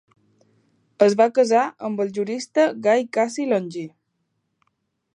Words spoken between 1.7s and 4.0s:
amb el jurista Gai Cassi Longí.